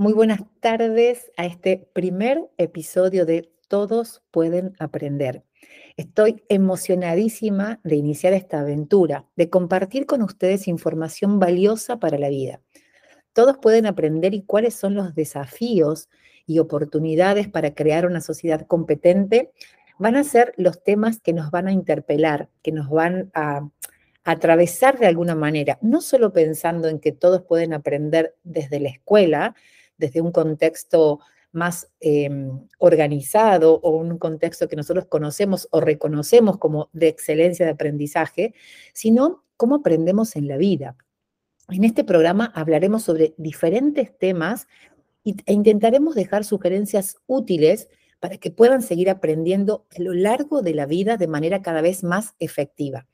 [0.00, 5.42] Muy buenas tardes a este primer episodio de Todos pueden aprender.
[5.96, 12.60] Estoy emocionadísima de iniciar esta aventura, de compartir con ustedes información valiosa para la vida.
[13.32, 16.08] Todos pueden aprender y cuáles son los desafíos
[16.46, 19.50] y oportunidades para crear una sociedad competente
[19.98, 23.68] van a ser los temas que nos van a interpelar, que nos van a
[24.22, 29.56] atravesar de alguna manera, no solo pensando en que todos pueden aprender desde la escuela,
[29.98, 31.20] desde un contexto
[31.52, 37.72] más em, organizado o un contexto que nosotros conocemos o reconocemos como de excelencia de
[37.72, 38.54] aprendizaje,
[38.92, 40.96] sino cómo aprendemos en la vida.
[41.68, 44.66] En este programa hablaremos sobre diferentes temas
[45.24, 47.88] e intentaremos dejar sugerencias útiles
[48.20, 52.02] para que puedan seguir aprendiendo a lo largo de la vida de manera cada vez
[52.02, 53.06] más efectiva.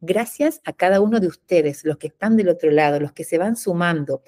[0.00, 3.38] Gracias a cada uno de ustedes, los que están del otro lado, los que se
[3.38, 4.22] van sumando,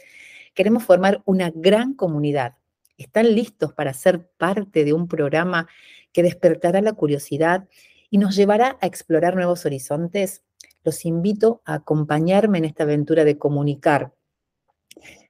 [0.54, 2.54] Queremos formar una gran comunidad.
[2.96, 5.68] ¿Están listos para ser parte de un programa
[6.12, 7.68] que despertará la curiosidad
[8.08, 10.44] y nos llevará a explorar nuevos horizontes?
[10.84, 14.14] Los invito a acompañarme en esta aventura de comunicar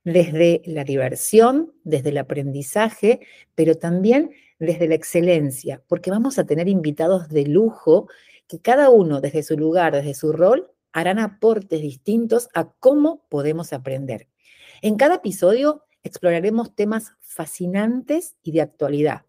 [0.05, 3.21] desde la diversión, desde el aprendizaje,
[3.55, 8.09] pero también desde la excelencia, porque vamos a tener invitados de lujo
[8.47, 13.73] que cada uno desde su lugar, desde su rol, harán aportes distintos a cómo podemos
[13.73, 14.29] aprender.
[14.83, 19.23] En cada episodio exploraremos temas fascinantes y de actualidad,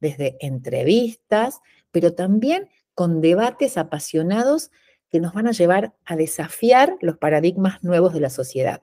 [0.00, 4.70] desde entrevistas, pero también con debates apasionados
[5.10, 8.82] que nos van a llevar a desafiar los paradigmas nuevos de la sociedad.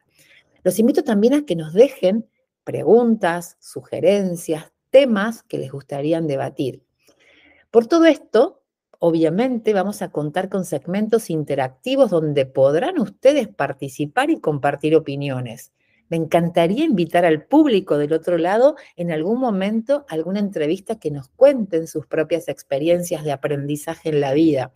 [0.64, 2.28] Los invito también a que nos dejen
[2.64, 6.84] preguntas, sugerencias, temas que les gustaría debatir.
[7.72, 8.62] Por todo esto,
[9.00, 15.72] obviamente vamos a contar con segmentos interactivos donde podrán ustedes participar y compartir opiniones.
[16.10, 21.30] Me encantaría invitar al público del otro lado en algún momento alguna entrevista que nos
[21.30, 24.74] cuenten sus propias experiencias de aprendizaje en la vida.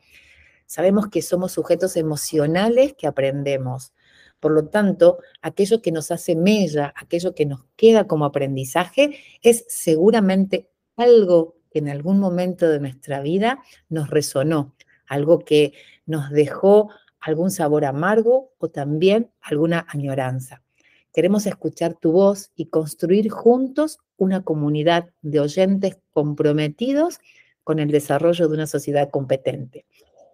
[0.68, 3.94] Sabemos que somos sujetos emocionales que aprendemos.
[4.40, 9.66] Por lo tanto, aquello que nos hace mella, aquello que nos queda como aprendizaje, es
[9.68, 13.60] seguramente algo que en algún momento de nuestra vida
[13.90, 14.76] nos resonó,
[15.08, 15.74] algo que
[16.06, 20.63] nos dejó algún sabor amargo o también alguna añoranza.
[21.14, 27.20] Queremos escuchar tu voz y construir juntos una comunidad de oyentes comprometidos
[27.64, 29.86] con el desarrollo de una sociedad competente.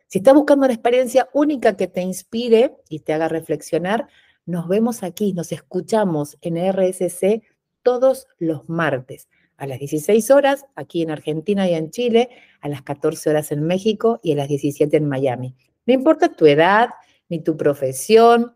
[0.08, 4.08] Si estás buscando una experiencia única que te inspire y te haga reflexionar,
[4.46, 7.44] nos vemos aquí, nos escuchamos en RSC
[7.84, 9.28] todos los martes
[9.60, 12.30] a las 16 horas aquí en Argentina y en Chile,
[12.62, 15.54] a las 14 horas en México y a las 17 en Miami.
[15.86, 16.90] No importa tu edad,
[17.28, 18.56] ni tu profesión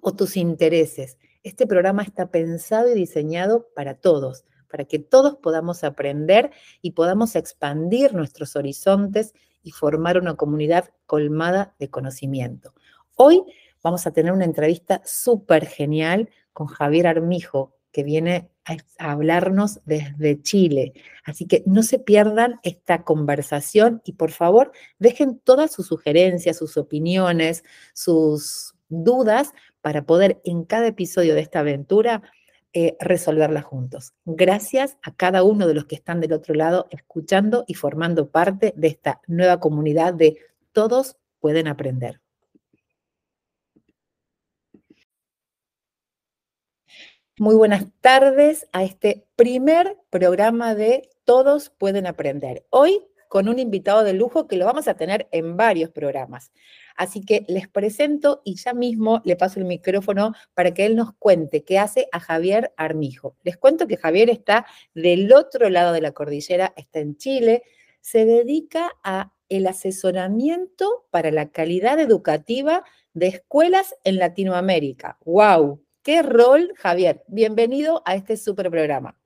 [0.00, 1.18] o tus intereses.
[1.48, 6.50] Este programa está pensado y diseñado para todos, para que todos podamos aprender
[6.82, 9.32] y podamos expandir nuestros horizontes
[9.62, 12.74] y formar una comunidad colmada de conocimiento.
[13.16, 13.44] Hoy
[13.82, 18.50] vamos a tener una entrevista súper genial con Javier Armijo, que viene
[18.98, 20.92] a hablarnos desde Chile.
[21.24, 26.76] Así que no se pierdan esta conversación y por favor dejen todas sus sugerencias, sus
[26.76, 27.64] opiniones,
[27.94, 32.22] sus dudas para poder en cada episodio de esta aventura
[32.74, 34.12] eh, resolverla juntos.
[34.24, 38.74] Gracias a cada uno de los que están del otro lado escuchando y formando parte
[38.76, 40.38] de esta nueva comunidad de
[40.72, 42.20] todos pueden aprender.
[47.38, 52.66] Muy buenas tardes a este primer programa de Todos pueden aprender.
[52.70, 56.50] Hoy con un invitado de lujo que lo vamos a tener en varios programas.
[56.98, 61.14] Así que les presento y ya mismo le paso el micrófono para que él nos
[61.14, 63.36] cuente qué hace a Javier Armijo.
[63.44, 67.62] Les cuento que Javier está del otro lado de la cordillera, está en Chile,
[68.00, 72.82] se dedica a el asesoramiento para la calidad educativa
[73.14, 75.18] de escuelas en Latinoamérica.
[75.24, 75.80] ¡Wow!
[76.02, 77.22] ¡Qué rol, Javier!
[77.28, 79.16] Bienvenido a este super programa.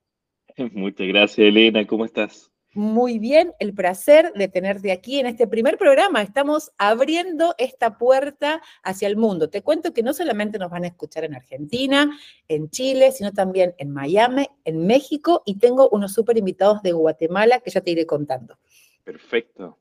[0.73, 1.87] Muchas gracias, Elena.
[1.87, 2.52] ¿Cómo estás?
[2.75, 6.23] Muy bien, el placer de tenerte aquí en este primer programa.
[6.23, 9.51] Estamos abriendo esta puerta hacia el mundo.
[9.51, 12.17] Te cuento que no solamente nos van a escuchar en Argentina,
[12.47, 17.59] en Chile, sino también en Miami, en México y tengo unos súper invitados de Guatemala
[17.59, 18.57] que ya te iré contando.
[19.03, 19.77] Perfecto.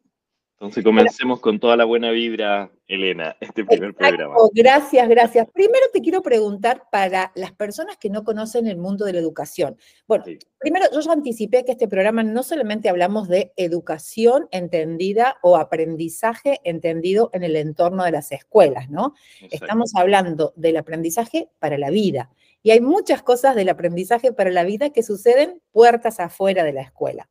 [0.63, 4.37] Entonces comencemos con toda la buena vibra, Elena, este primer programa.
[4.55, 5.49] Gracias, gracias.
[5.53, 9.77] Primero te quiero preguntar para las personas que no conocen el mundo de la educación.
[10.07, 10.25] Bueno,
[10.61, 16.61] primero yo ya anticipé que este programa no solamente hablamos de educación entendida o aprendizaje
[16.63, 19.15] entendido en el entorno de las escuelas, ¿no?
[19.51, 22.31] Estamos hablando del aprendizaje para la vida.
[22.63, 26.83] Y hay muchas cosas del aprendizaje para la vida que suceden puertas afuera de la
[26.83, 27.29] escuela.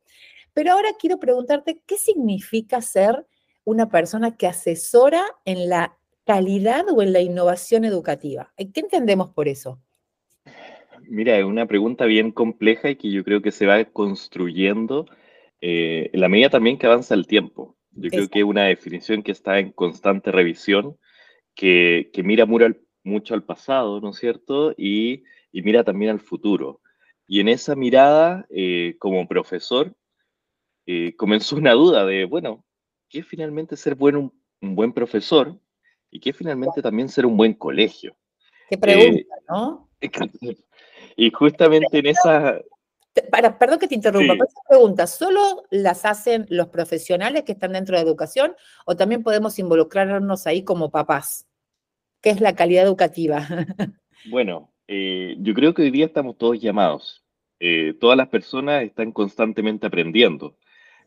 [0.54, 3.26] Pero ahora quiero preguntarte, ¿qué significa ser
[3.64, 8.52] una persona que asesora en la calidad o en la innovación educativa?
[8.56, 9.80] ¿Qué entendemos por eso?
[11.08, 15.06] Mira, es una pregunta bien compleja y que yo creo que se va construyendo
[15.60, 17.76] eh, en la medida también que avanza el tiempo.
[17.92, 20.96] Yo creo que es una definición que está en constante revisión,
[21.54, 24.74] que, mira mucho al, pasado, ¿no es cierto?
[24.76, 26.80] Y, mira también al futuro.
[27.26, 29.94] Y en esa mirada, eh, como profesor,
[30.86, 32.64] eh, comenzó una duda de, bueno,
[33.08, 35.56] ¿qué es finalmente ser bueno, un, buen profesor?
[36.10, 38.16] ¿Y qué es finalmente también ser un buen colegio?
[38.68, 39.88] Qué pregunta, eh, ¿no?
[41.16, 42.60] Y justamente en esa...
[43.30, 47.72] Para, perdón que te interrumpa, pero esa pregunta, ¿solo las hacen los profesionales que están
[47.72, 48.56] dentro de educación
[48.86, 51.46] o también podemos involucrarnos ahí como papás?
[52.22, 53.46] ¿Qué es la calidad educativa?
[54.30, 57.24] Bueno, eh, yo creo que hoy día estamos todos llamados.
[57.98, 60.56] todas las personas están constantemente aprendiendo.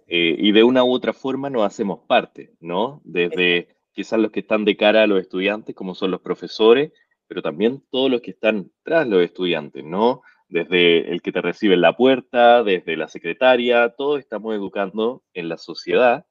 [0.08, 3.02] Eh, y de una u otra forma nos hacemos parte, ¿no?
[3.04, 6.92] Desde quizás los que están de cara a los estudiantes, como son los profesores,
[7.28, 10.22] pero también todos los que están tras los estudiantes, ¿no?
[10.48, 15.50] Desde el que te recibe en la puerta, desde la secretaria, todos estamos educando en
[15.50, 16.26] la sociedad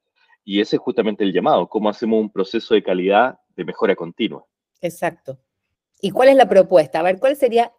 [0.44, 4.44] y ese es justamente el llamado, cómo hacemos un proceso de calidad de mejora continua.
[4.80, 5.38] Exacto.
[6.00, 7.00] ¿Y cuál es la propuesta?
[7.00, 7.72] A ver, ¿cuál sería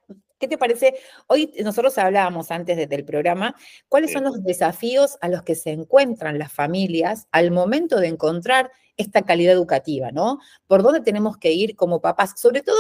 [0.45, 0.94] ¿Qué te parece?
[1.25, 3.56] Hoy nosotros hablábamos antes del programa,
[3.89, 8.69] ¿cuáles son los desafíos a los que se encuentran las familias al momento de encontrar
[8.95, 10.38] esta calidad educativa, ¿no?
[10.68, 12.39] ¿Por dónde tenemos que ir como papás?
[12.39, 12.77] Sobre todo,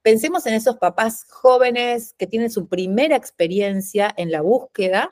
[0.00, 5.10] pensemos en esos papás jóvenes que tienen su primera experiencia en la búsqueda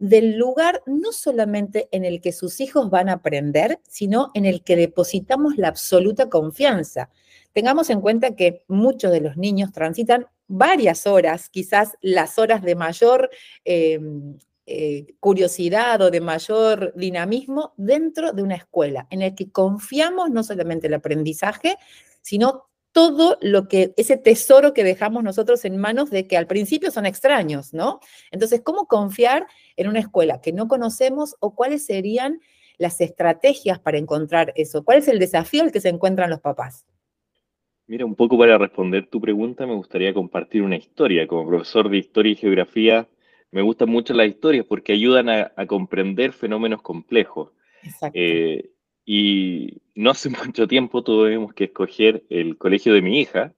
[0.00, 4.64] del lugar no solamente en el que sus hijos van a aprender, sino en el
[4.64, 7.08] que depositamos la absoluta confianza.
[7.52, 12.74] Tengamos en cuenta que muchos de los niños transitan varias horas, quizás las horas de
[12.74, 13.30] mayor
[13.64, 20.30] em, eh, curiosidad o de mayor dinamismo dentro de una escuela, en el que confiamos
[20.30, 21.76] no solamente el aprendizaje,
[22.20, 26.90] sino todo lo que, ese tesoro que dejamos nosotros en manos de que al principio
[26.90, 28.00] son extraños, ¿no?
[28.30, 29.46] Entonces, ¿cómo confiar
[29.76, 32.40] en una escuela que no conocemos o cuáles serían
[32.78, 34.82] las estrategias para encontrar eso?
[34.84, 36.86] ¿Cuál es el desafío al que se encuentran los papás?
[37.88, 41.26] Mira, un poco para responder tu pregunta, me gustaría compartir una historia.
[41.28, 43.08] Como profesor de historia y geografía,
[43.52, 47.52] me gustan mucho las historias porque ayudan a, comprender fenómenos complejos.
[48.12, 48.70] Eh,
[49.04, 53.54] y no hace mucho tiempo tuvimos que escoger el colegio de mi hija,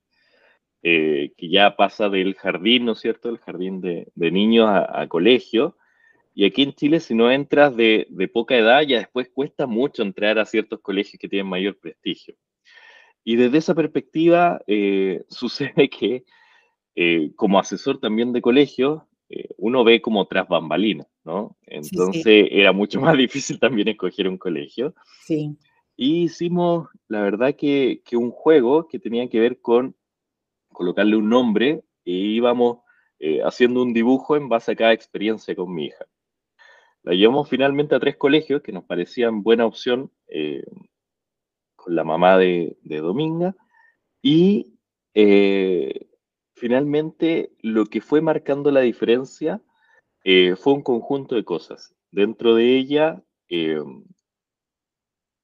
[0.82, 3.30] eh, que ya pasa del jardín, ¿no es cierto?
[3.30, 5.78] El jardín de, niños a, colegio.
[6.34, 10.02] Y aquí en Chile, si no entras de, de poca edad, ya después cuesta mucho
[10.02, 12.36] entrar a ciertos colegios que tienen mayor prestigio.
[13.28, 16.24] Y desde esa perspectiva eh, sucede que
[16.94, 21.54] eh, como asesor también de colegio, eh, uno ve como tras bambalinas, ¿no?
[21.66, 24.94] Entonces era mucho más difícil también escoger un colegio.
[25.26, 25.58] Sí.
[25.94, 29.94] Y hicimos, la verdad, que, que, un juego que tenía que ver con
[30.72, 32.78] colocarle un nombre e íbamos
[33.44, 36.06] haciendo un dibujo en base a cada experiencia con mi hija.
[37.02, 40.10] La llevamos finalmente a tres colegios que nos parecían buena opción
[41.88, 43.56] la mamá de, Dominga.
[44.22, 44.78] Y
[45.14, 46.08] eh,
[46.54, 49.60] finalmente lo que fue marcando la diferencia
[50.24, 51.94] eh, fue un conjunto de cosas.
[52.10, 53.82] Dentro de ella, eh,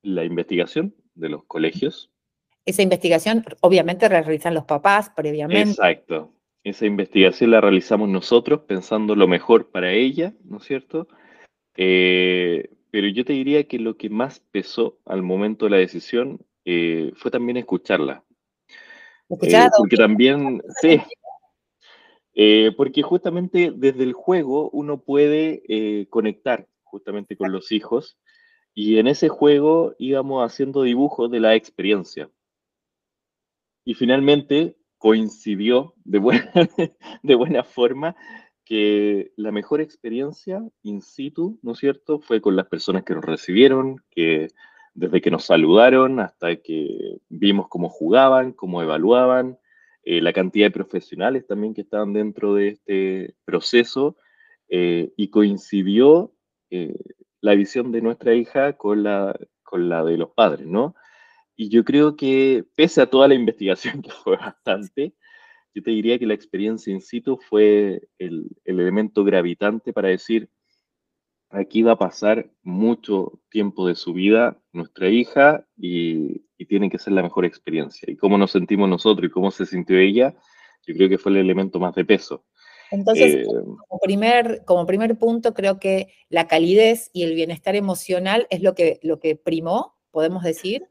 [0.02, 2.10] la investigación de los colegios.
[2.66, 5.70] Esa investigación obviamente la realizan los papás previamente.
[5.70, 6.32] Exacto.
[6.62, 11.08] Esa investigación la realizamos nosotros pensando lo mejor para ella, ¿no es cierto?
[12.94, 17.10] Pero yo te diría que lo que más pesó al momento de la decisión eh,
[17.16, 18.22] fue también escucharla.
[19.28, 21.00] Eh, porque también, sí,
[22.34, 28.16] eh, porque justamente desde el juego uno puede conectar justamente con los hijos
[28.74, 32.30] y en ese juego íbamos haciendo dibujos de la experiencia.
[33.84, 36.52] Y finalmente coincidió de buena,
[37.24, 38.14] de buena forma
[38.64, 43.24] que la mejor experiencia in situ, ¿no es cierto?, fue con las personas que nos
[43.24, 44.48] recibieron, que
[44.94, 49.58] desde que nos saludaron hasta que vimos cómo jugaban, cómo evaluaban,
[50.04, 54.16] eh, la cantidad de profesionales también que estaban dentro de este proceso,
[54.68, 56.32] eh, y coincidió
[56.70, 56.96] eh,
[57.40, 60.94] la visión de nuestra hija con la con la de los padres, ¿no?
[61.56, 65.14] Y yo creo que, pese a toda la investigación, que fue bastante,
[65.74, 70.48] yo te diría que la experiencia in situ fue el, elemento gravitante para decir,
[71.50, 77.12] aquí va a pasar mucho tiempo de su vida nuestra hija y, tiene que ser
[77.12, 78.10] la mejor experiencia.
[78.10, 80.34] Y cómo nos sentimos nosotros y cómo se sintió ella,
[80.86, 82.46] yo creo que fue el elemento más de peso.
[82.90, 88.46] Entonces, eh, como, primer, como primer punto, creo que la calidez y el bienestar emocional
[88.48, 90.88] es lo que, lo que primó, podemos decir.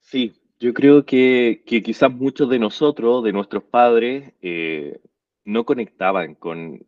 [0.00, 5.00] Sí, yo creo que, quizás muchos de nosotros, de nuestros padres, eh,
[5.44, 6.86] no conectaban con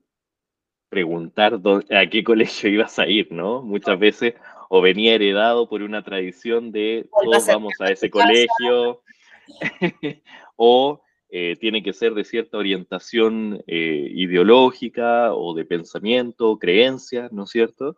[0.90, 1.58] preguntar
[1.90, 3.62] a qué colegio ibas a ir, ¿no?
[3.62, 4.34] Muchas veces
[4.68, 9.02] o venía heredado por una tradición de todos vamos a ese colegio,
[10.56, 17.44] o eh, tiene que ser de cierta orientación eh, ideológica o de pensamiento, creencias, ¿no
[17.44, 17.96] es cierto?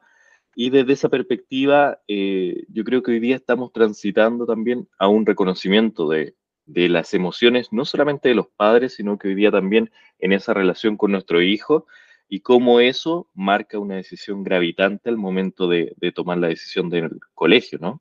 [0.54, 5.26] Y desde esa perspectiva, eh, yo creo que hoy día estamos transitando también a un
[5.26, 6.34] reconocimiento de,
[6.66, 10.96] las emociones, no solamente de los padres, sino que hoy día también en esa relación
[10.96, 11.86] con nuestro hijo
[12.26, 17.78] y cómo eso marca una decisión gravitante al momento de, tomar la decisión del colegio,
[17.78, 18.00] ¿no?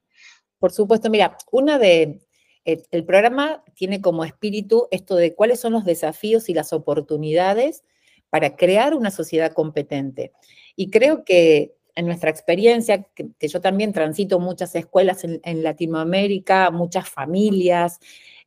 [0.60, 2.22] Por supuesto, mira, una de,
[2.64, 7.84] eh, el programa tiene como espíritu esto de cuáles son los desafíos y las oportunidades
[8.30, 10.32] para crear una sociedad competente.
[10.76, 17.10] Y creo que en nuestra experiencia, que, yo también transito muchas escuelas en, Latinoamérica, muchas
[17.10, 18.00] familias,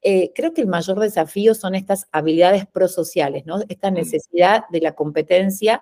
[0.03, 3.61] eh, creo que el mayor desafío son estas habilidades prosociales, ¿no?
[3.69, 5.81] Esta necesidad de la competencia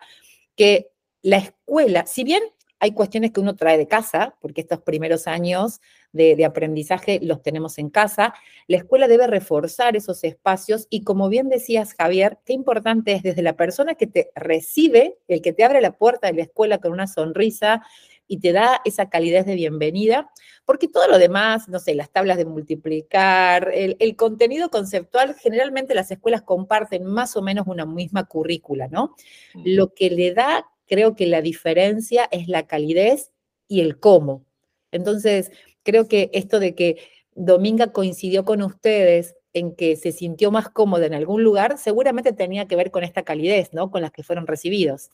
[0.56, 0.90] que
[1.22, 2.42] la escuela, si bien
[2.84, 5.80] hay cuestiones que uno trae de casa, porque estos primeros años
[6.12, 8.34] de, aprendizaje los tenemos en casa.
[8.66, 13.40] La escuela debe reforzar esos espacios y como bien decías, Javier, qué importante es desde
[13.40, 16.92] la persona que te recibe, el que te abre la puerta de la escuela con
[16.92, 17.80] una sonrisa
[18.26, 20.30] y te da esa calidez de bienvenida,
[20.66, 25.94] porque todo lo demás, no sé, las tablas de multiplicar, el, el, contenido conceptual, generalmente
[25.94, 29.14] las escuelas comparten más o menos una misma currícula, ¿no?
[29.54, 33.32] Lo que le da, creo que la diferencia es la calidez
[33.68, 34.44] y el cómo.
[34.90, 35.50] Entonces,
[35.82, 36.98] creo que esto de que
[37.34, 42.66] Dominga coincidió con ustedes en que se sintió más cómoda en algún lugar, seguramente tenía
[42.66, 43.90] que ver con esta calidez, ¿no?
[43.90, 45.10] Con las que fueron recibidos.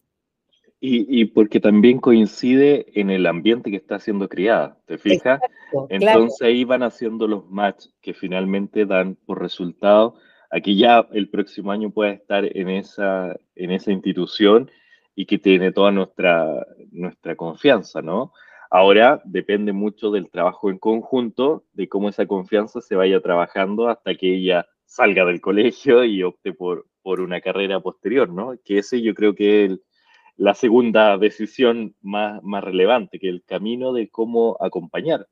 [0.82, 5.38] Y, porque también coincide en el ambiente que está siendo criada, ¿te fijas?
[5.90, 10.16] Entonces ahí van haciendo los match que finalmente dan por resultado
[10.50, 14.70] aquí ya el próximo año pueda estar en esa, en esa institución
[15.14, 18.32] y que tiene toda nuestra, nuestra confianza, ¿no?
[18.70, 24.14] Ahora depende mucho del trabajo en conjunto, de cómo esa confianza se vaya trabajando hasta
[24.14, 28.54] que ella salga del colegio y opte por, por una carrera posterior, ¿no?
[28.64, 29.80] Que ese yo creo que es
[30.36, 35.26] la segunda decisión más, más relevante, que el camino de cómo acompañar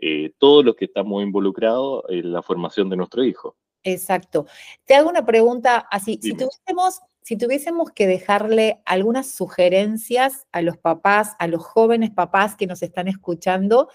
[0.00, 3.56] eh, todos los que estamos involucrados en la formación de nuestro hijo.
[3.84, 4.46] Exacto.
[4.86, 10.76] Te hago una pregunta así, si tuviésemos si tuviésemos que dejarle algunas sugerencias a los
[10.76, 13.88] papás, a los jóvenes papás que nos están escuchando,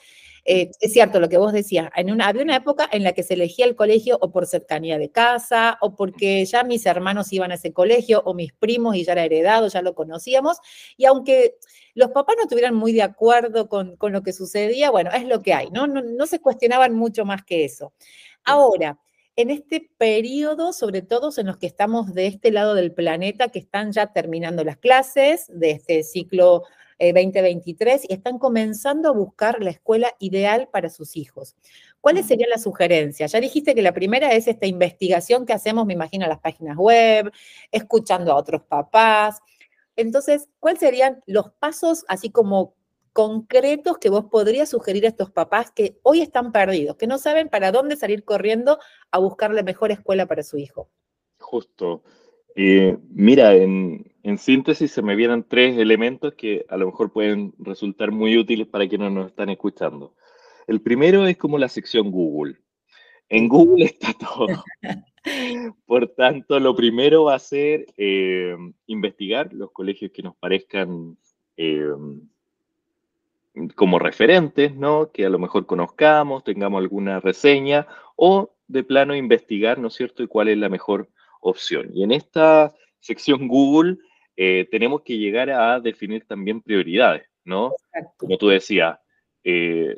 [0.46, 3.22] eh, es cierto lo que vos decías, en una, había una época en la que
[3.22, 7.52] se elegía el colegio o por cercanía de casa, o porque ya mis hermanos iban
[7.52, 10.58] a ese colegio, o mis primos y ya era heredado, ya lo conocíamos,
[10.98, 11.60] y aunque
[11.94, 15.54] los papás no estuvieran muy de acuerdo con, lo que sucedía, bueno, es lo que
[15.54, 15.86] hay, ¿no?
[15.86, 17.94] No, no se cuestionaban mucho más que eso.
[18.44, 18.98] Ahora,
[19.40, 23.60] en este periodo, sobre todo en los que estamos de este lado del planeta, que
[23.60, 26.64] están ya terminando las clases de este ciclo
[27.00, 31.56] 2023 eh, y están comenzando a buscar la escuela ideal para sus hijos.
[32.02, 33.32] ¿Cuáles serían las sugerencias?
[33.32, 36.76] Ya dijiste que la primera es esta investigación que hacemos, me imagino, en las páginas
[36.76, 37.32] web,
[37.72, 39.40] escuchando a otros papás.
[39.96, 42.74] Entonces, ¿cuáles serían los pasos, así como
[43.14, 47.50] concretos que vos podrías sugerir a estos papás que hoy están perdidos, que no saben
[47.50, 48.80] para dónde salir corriendo
[49.12, 50.90] a buscar la mejor escuela para su hijo?
[51.40, 52.04] Justo.
[52.56, 54.06] Eh, mira, en,
[54.38, 58.88] síntesis se me vienen tres elementos que a lo mejor pueden resultar muy útiles para
[58.88, 60.14] quienes nos están escuchando.
[60.68, 62.58] El primero es como la sección Google.
[63.30, 64.64] En Google está todo.
[65.86, 68.56] Por tanto, lo primero va a ser eh,
[68.88, 71.18] investigar los colegios que nos parezcan
[71.58, 71.92] eh,
[73.76, 75.12] como referentes, ¿no?
[75.12, 80.24] Que a lo mejor conozcamos, tengamos alguna reseña o de plano investigar, ¿no es cierto?,
[80.24, 81.10] y cuál es la mejor
[81.42, 81.90] opción.
[81.94, 83.98] Y en esta sección Google
[84.36, 87.74] eh, tenemos que llegar a definir también prioridades, ¿no?
[88.18, 89.00] Como tú decías,
[89.44, 89.96] eh,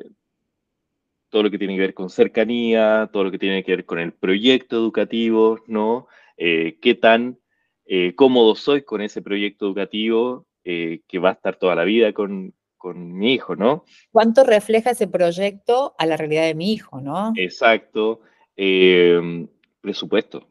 [1.28, 3.98] todo lo que tiene que ver con cercanía, todo lo que tiene que ver con
[3.98, 6.08] el proyecto educativo, ¿no?
[6.36, 7.38] Eh, qué tan
[8.16, 13.12] cómodo soy con ese proyecto educativo que va a estar toda la vida con, con
[13.16, 13.84] mi hijo, ¿no?
[14.10, 17.32] ¿Cuánto refleja ese proyecto a la realidad de mi hijo, no?
[17.36, 18.22] Exacto.
[18.56, 19.46] Em,
[19.80, 20.48] presupuesto.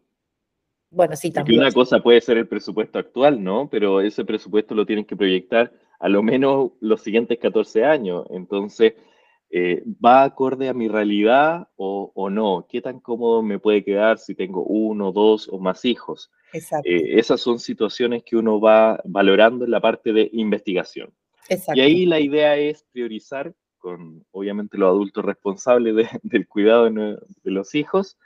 [0.89, 1.59] Bueno, sí, Porque también.
[1.61, 3.67] una cosa puede ser el presupuesto actual, ¿no?
[3.69, 8.25] Pero ese presupuesto lo tienen que proyectar a lo menos los siguientes 14 años.
[8.29, 8.93] Entonces,
[9.49, 12.65] eh, ¿va acorde a mi realidad o, o no?
[12.69, 16.31] ¿Qué tan cómodo me puede quedar si tengo uno, dos o más hijos?
[16.53, 21.13] Exacto, Eh, esas son situaciones que uno va valorando en la parte de investigación.
[21.53, 21.79] Exacto.
[21.79, 27.51] Y ahí la idea es priorizar con, obviamente, los adultos responsables de- del cuidado de
[27.51, 28.17] los hijos,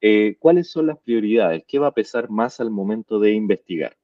[0.00, 3.96] eh, cuáles son las prioridades, qué va a pesar más al momento de investigar.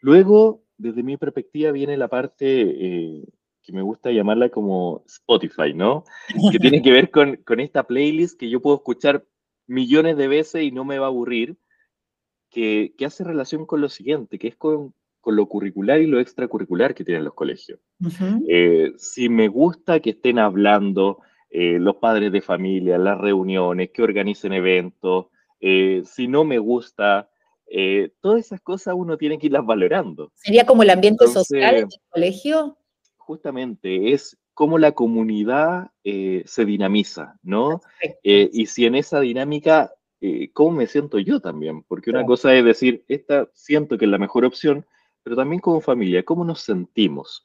[0.00, 3.24] Luego, desde mi perspectiva, viene la parte eh,
[3.62, 6.04] que me gusta llamarla como Spotify, ¿no?
[6.52, 9.26] Que tiene que ver con, con esta playlist que yo puedo escuchar
[9.66, 11.56] millones de veces y no me va a aburrir,
[12.50, 14.94] que, que hace relación con lo siguiente, que es con,
[15.26, 17.80] con lo curricular y lo extracurricular que tienen los colegios.
[18.48, 21.18] Eh, si me gusta que estén hablando
[21.50, 25.26] eh, los padres de familia, las reuniones, que organicen eventos,
[25.58, 27.28] eh, si no me gusta,
[28.20, 30.30] todas esas cosas uno tiene que irlas valorando.
[30.36, 32.78] ¿Sería como el ambiente Entonces- social del colegio?
[33.16, 37.80] Justamente es cómo la comunidad se dinamiza, ¿no?
[38.22, 39.92] Y si en esa dinámica,
[40.52, 41.82] ¿cómo me siento yo también?
[41.82, 42.28] Porque una Claro.
[42.28, 44.86] cosa es decir, esta siento que es la mejor opción,
[45.26, 47.44] pero también como familia, ¿cómo nos sentimos?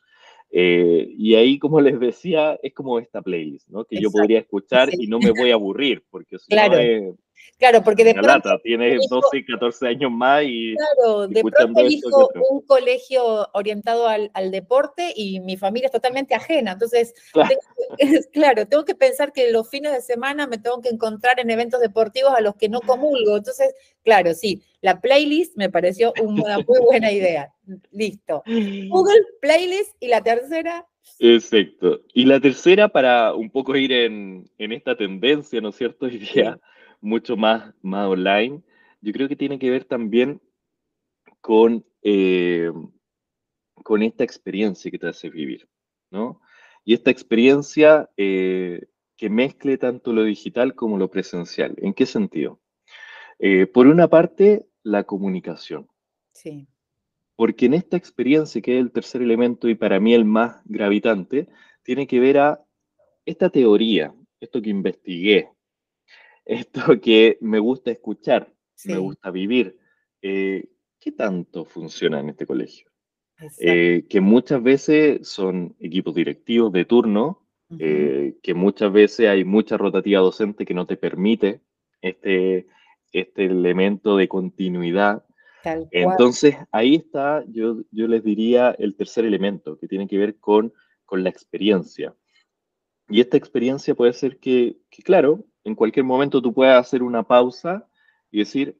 [0.51, 3.85] Eh, y ahí, como les decía, es como esta playlist, ¿no?
[3.85, 4.97] Que yo podría escuchar sí.
[4.99, 7.15] y no me voy a aburrir, porque si Claro, no es
[7.57, 11.79] Claro, porque de pronto lata, tienes hijo- 12, 14 años más y Claro, de pronto
[11.81, 16.71] elijo un colegio orientado al, al deporte y mi familia es totalmente ajena.
[16.71, 17.49] Entonces, Claro.
[17.49, 18.01] tengo que-
[18.33, 21.79] claro, tengo que pensar que los fines de semana me tengo que encontrar en eventos
[21.81, 23.37] deportivos a los que no comulgo.
[23.37, 27.53] Entonces, claro, sí, la playlist me pareció una muy buena idea.
[27.91, 28.41] Listo.
[28.47, 30.87] Google Playlist y la tercera,
[31.19, 31.99] Exacto.
[32.13, 36.07] Y la tercera, para un poco ir en, en esta tendencia, ¿no es cierto?
[36.07, 36.59] Día
[37.01, 38.61] mucho más, más online,
[39.01, 40.39] yo creo que tiene que ver también
[41.41, 42.71] con, eh,
[43.83, 45.67] con esta experiencia que te hace vivir,
[46.11, 46.39] ¿no?
[46.85, 48.85] Y esta experiencia eh,
[49.17, 51.75] que mezcle tanto lo digital como lo presencial.
[51.77, 52.59] ¿En qué sentido?
[53.39, 55.87] Eh, por una parte, la comunicación.
[56.31, 56.67] sí,
[57.35, 61.47] Porque en esta experiencia, que es el tercer elemento y para mí el más gravitante,
[61.83, 62.63] tiene que ver a
[63.25, 65.49] esta teoría, esto que investigué,
[66.51, 69.77] esto que me gusta escuchar, me sí, gusta vivir.
[70.21, 70.67] eh,
[70.99, 72.87] ¿Qué tanto funciona en este colegio?
[73.57, 79.43] Eh, que muchas veces son equipos directivos de turno, Ujú, eh, que muchas veces hay
[79.43, 81.61] mucha rotativa docente que no te permite
[82.01, 82.67] este,
[83.11, 85.25] este elemento de continuidad
[85.63, 86.17] tal cual.
[86.17, 90.73] entonces, ahí está, yo, yo les diría, el tercer elemento, que tiene que ver con,
[91.05, 92.15] con la experiencia.
[93.09, 97.23] Y esta experiencia puede ser que, que, claro, en cualquier momento tú puedas hacer una
[97.23, 97.87] pausa
[98.31, 98.77] y decir,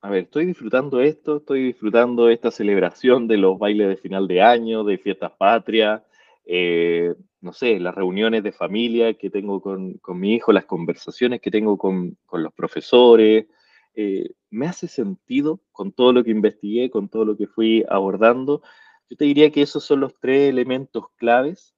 [0.00, 4.42] a ver, estoy disfrutando esto, estoy disfrutando esta celebración de los bailes de final de
[4.42, 6.02] año, de fiestas patrias,
[6.44, 11.40] eh, no sé, las reuniones de familia que tengo con, con mi hijo, las conversaciones
[11.40, 13.46] que tengo con, con los profesores,
[13.94, 18.62] eh, me hace sentido con todo lo que investigué, con todo lo que fui abordando.
[19.10, 21.74] Yo te diría que esos son los tres elementos claves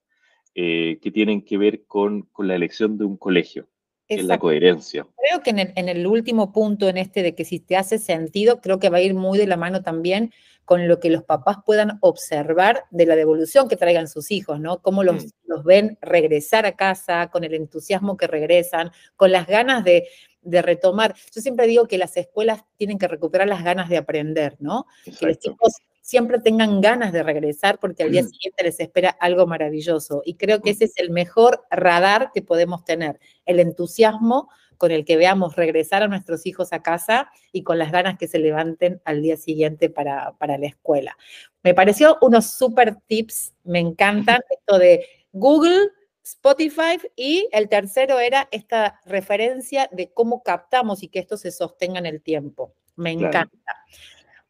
[0.55, 3.70] eh, que tienen que ver con, con, la elección de un colegio,
[4.11, 5.07] es la coherencia.
[5.29, 7.99] Creo que en el, en el último punto, en este de que si te hace
[7.99, 10.33] sentido, creo que va a ir muy de la mano también
[10.65, 14.81] con lo que los papás puedan observar de la devolución que traigan sus hijos, ¿no?
[14.83, 15.29] Cómo los, Mm.
[15.47, 20.07] los ven regresar a casa, con el entusiasmo que regresan, con las ganas de,
[20.43, 21.15] de retomar.
[21.35, 24.87] Yo siempre digo que las escuelas tienen que recuperar las ganas de aprender, ¿no?
[25.05, 25.73] Que los chicos
[26.11, 28.29] siempre tengan ganas de regresar porque al día Mm.
[28.29, 30.23] siguiente les espera algo maravilloso.
[30.25, 30.75] Y creo que Mm.
[30.75, 36.03] ese es el mejor radar que podemos tener, el entusiasmo con el que veamos regresar
[36.03, 39.89] a nuestros hijos a casa y con las ganas que se levanten al día siguiente
[39.91, 41.17] para, para la escuela.
[41.63, 45.91] Me pareció unos super tips, me encantan, esto de Google,
[46.25, 51.99] Spotify y el tercero era esta referencia de cómo captamos y que esto se sostenga
[52.01, 52.75] en el tiempo.
[52.97, 53.29] Me Claro.
[53.29, 53.73] encanta.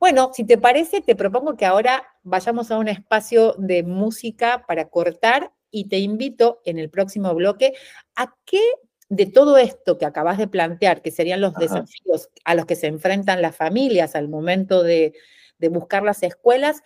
[0.00, 4.88] Bueno, si te parece, te propongo que ahora vayamos a un espacio de música para
[4.88, 7.74] cortar y te invito en el próximo bloque
[8.16, 8.62] a que
[9.10, 11.60] de todo esto que acabas de plantear, que serían los Ajá.
[11.60, 15.12] desafíos a los que se enfrentan las familias al momento de,
[15.58, 16.82] de buscar las escuelas,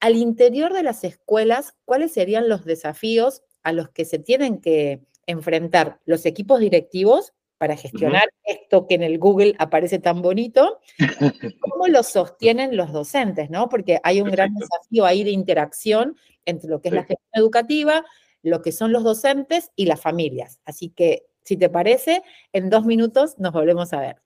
[0.00, 5.02] al interior de las escuelas, ¿cuáles serían los desafíos a los que se tienen que
[5.26, 10.80] enfrentar los equipos directivos para gestionar esto que en el Google aparece tan bonito,
[11.60, 13.70] cómo lo sostienen los docentes, ¿no?
[13.70, 18.04] Porque hay un gran desafío ahí de interacción entre lo que es la gestión educativa,
[18.42, 20.60] lo que son los docentes y las familias.
[20.66, 22.22] Así que, si te parece,
[22.52, 24.16] en dos minutos nos volvemos a ver.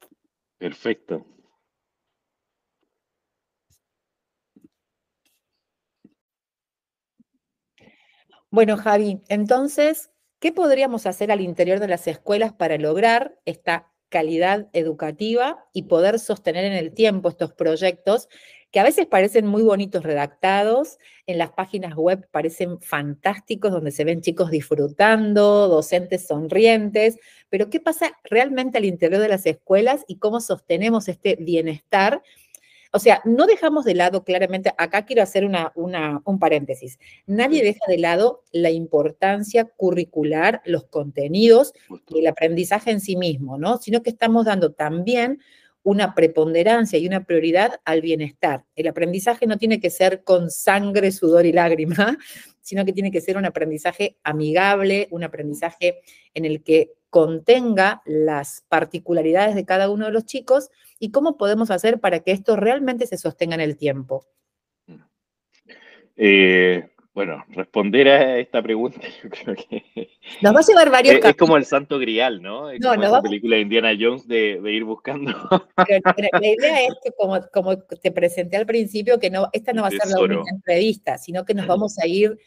[0.58, 1.24] Perfecto.
[8.50, 14.68] Bueno, Javi, entonces, ¿qué podríamos hacer al interior de las escuelas para lograr esta calidad
[14.72, 18.28] educativa y poder sostener en el tiempo estos proyectos
[18.70, 24.04] que a veces parecen muy bonitos redactados, en las páginas web parecen fantásticos, donde se
[24.04, 30.18] ven chicos disfrutando, docentes sonrientes, pero ¿qué pasa realmente al interior de las escuelas y
[30.18, 32.22] cómo sostenemos este bienestar?
[32.92, 37.84] O sea, no dejamos de lado claramente, acá quiero hacer una, un paréntesis, nadie deja
[37.86, 41.74] de lado la importancia curricular, los contenidos
[42.08, 43.78] y el aprendizaje en sí mismo, ¿no?
[43.78, 45.40] Sino que estamos dando también
[45.82, 48.64] una preponderancia y una prioridad al bienestar.
[48.76, 52.18] El aprendizaje no tiene que ser con sangre, sudor y lágrima,
[52.68, 56.00] sino que tiene que ser un aprendizaje amigable, un aprendizaje
[56.34, 61.70] en el que contenga las particularidades de cada uno de los chicos y cómo podemos
[61.70, 64.26] hacer para que esto realmente se sostenga en el tiempo.
[66.14, 70.08] Eh, bueno, responder a esta pregunta, yo creo que.
[70.40, 72.70] Nos va a llevar varios Es, es como el santo grial, ¿no?
[72.70, 75.32] Es no, como esa película de Indiana Jones de, ir buscando.
[75.76, 79.88] la idea es que, como, como te presenté al principio, que no, esta no va
[79.88, 82.38] a ser la única entrevista, sino que nos vamos a ir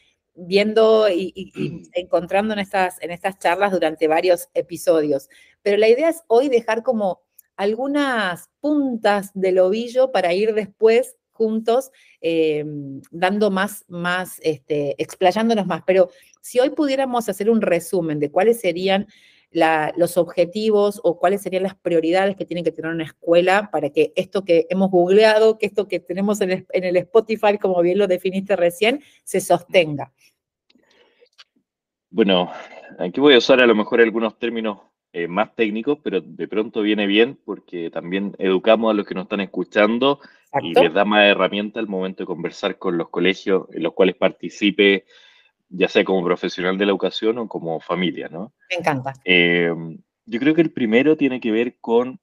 [0.47, 1.51] viendo y,
[1.93, 5.29] encontrando en estas, en estas charlas durante varios episodios.
[5.61, 7.21] Pero la idea es hoy dejar como
[7.55, 12.63] algunas puntas del ovillo para ir después juntos, eh,
[13.11, 15.83] dando más, más, este, explayándonos más.
[15.85, 16.09] Pero
[16.41, 19.07] si hoy pudiéramos hacer un resumen de cuáles serían
[19.51, 24.13] los objetivos o cuáles serían las prioridades que tiene que tener una escuela para que
[24.15, 27.97] esto que hemos googleado, que esto que tenemos en el, en el Spotify, como bien
[27.97, 30.13] lo definiste recién, se sostenga.
[32.11, 32.51] Bueno,
[32.99, 34.79] aquí voy a usar a lo mejor algunos términos
[35.13, 39.23] eh, más técnicos, pero de pronto viene bien porque también educamos a los que nos
[39.23, 40.19] están escuchando
[40.61, 44.17] y les da más herramientas al momento de conversar con los colegios en los cuales
[44.17, 45.05] participe,
[45.69, 48.53] ya sea como profesional de la educación o como familia, ¿no?
[48.69, 49.13] Me encanta.
[49.23, 49.73] Eh,
[50.25, 52.19] yo creo que el primero tiene que ver con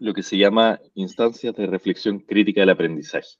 [0.00, 3.38] lo que se llama instancias de reflexión crítica del aprendizaje.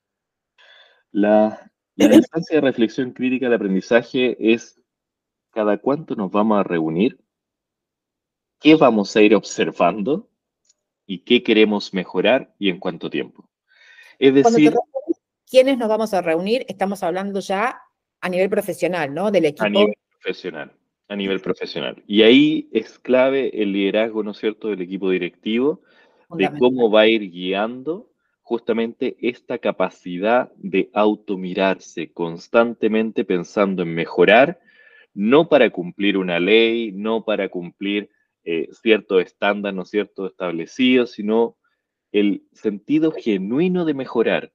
[1.10, 4.80] La, la instancia de reflexión crítica del aprendizaje es
[5.56, 7.18] cada cuánto nos vamos a reunir
[8.60, 10.28] qué vamos a ir observando
[11.06, 13.48] y qué queremos mejorar y en cuánto tiempo.
[14.18, 14.74] Es decir,
[15.48, 16.66] ¿quiénes nos vamos a reunir?
[16.68, 17.80] Estamos hablando ya
[18.20, 19.30] a nivel profesional, ¿no?
[19.30, 19.64] Del equipo.
[19.64, 20.72] A nivel profesional,
[21.08, 22.02] a nivel profesional.
[22.06, 25.80] Y ahí es clave el liderazgo, ¿no es cierto?, del equipo directivo,
[26.36, 28.10] de cómo va a ir guiando
[28.42, 34.60] justamente esta capacidad de automirarse constantemente pensando en mejorar,
[35.16, 38.10] no para cumplir una ley, no para cumplir
[38.44, 41.56] eh, ciertos estándares, ¿no cierto?, establecidos, sino
[42.12, 44.52] el sentido genuino de mejorar,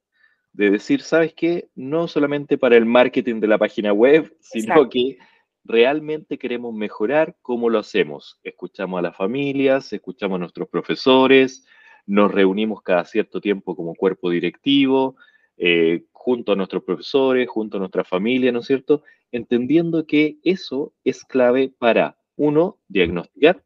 [0.53, 1.69] de decir, ¿sabes qué?
[1.73, 5.17] No solamente para el marketing de la página web, sino que
[5.63, 8.39] realmente queremos mejorar cómo lo hacemos.
[8.43, 11.65] Escuchamos a las familias, escuchamos a nuestros profesores,
[12.05, 15.15] nos reunimos cada cierto tiempo como cuerpo directivo,
[15.57, 19.01] eh, junto a nuestros profesores, junto a nuestra familia, ¿no es cierto?
[19.31, 23.63] Entendiendo que eso es clave para, uno, diagnosticar,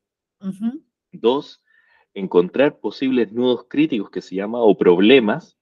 [1.12, 1.62] Dos,
[2.14, 5.58] encontrar posibles nudos críticos que se llama, o problemas,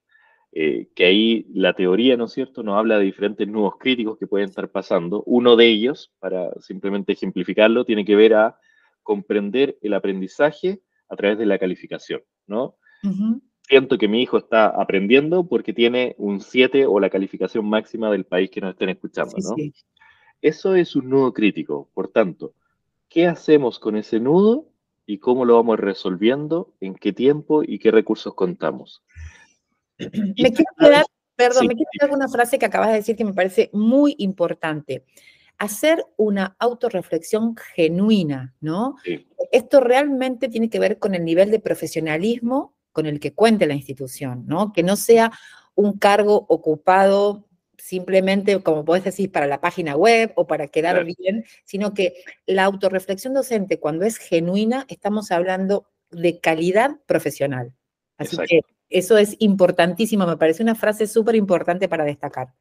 [0.52, 4.28] eh, que ahí la teoría, ¿no es cierto?, nos habla de diferentes nudos críticos que
[4.28, 5.24] pueden estar pasando.
[5.26, 8.56] Uno de ellos, para simplemente ejemplificarlo, tiene que ver a
[9.02, 12.76] comprender el aprendizaje a través de la calificación, ¿no?
[13.68, 18.24] Siento que mi hijo está aprendiendo porque tiene un 7 o la calificación máxima del
[18.24, 19.56] país que nos estén escuchando, ¿no?
[20.42, 21.88] Eso es un nudo crítico.
[21.94, 22.52] Por tanto,
[23.08, 24.68] ¿qué hacemos con ese nudo
[25.06, 29.02] y cómo lo vamos resolviendo, en qué tiempo y qué recursos contamos.
[29.98, 31.04] Me quiero quedar,
[31.36, 34.14] perdón, me quiero quedar con una frase que acabas de decir que me parece muy
[34.18, 35.04] importante.
[35.58, 38.96] Hacer una autorreflexión genuina, ¿no?
[39.52, 43.74] Esto realmente tiene que ver con el nivel de profesionalismo con el que cuente la
[43.74, 44.72] institución, ¿no?
[44.72, 45.32] Que no sea
[45.74, 51.44] un cargo ocupado simplemente, como puedes decir, para la página web o para quedar bien,
[51.64, 52.14] sino que
[52.46, 57.74] la autorreflexión docente, cuando es genuina, estamos hablando de calidad profesional.
[58.16, 62.54] Así que eso es importantísimo, me parece una frase súper importante para destacar.